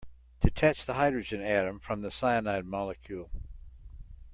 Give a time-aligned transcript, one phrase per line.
[0.39, 3.29] Detach the hydrogen atom from the cyanide molecule.